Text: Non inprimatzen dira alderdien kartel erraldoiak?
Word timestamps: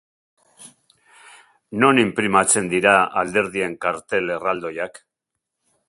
Non 1.83 2.01
inprimatzen 2.07 2.71
dira 2.73 2.97
alderdien 3.25 3.77
kartel 3.87 4.37
erraldoiak? 4.39 5.03